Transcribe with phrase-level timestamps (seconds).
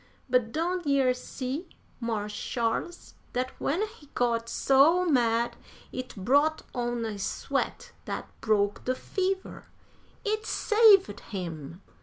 [0.27, 1.67] But don' yer see,
[1.99, 5.55] Marsh Sharles, dat when he got so mad
[5.91, 9.67] it brought on a sweat dat broke de fever!
[10.25, 11.83] It saved him!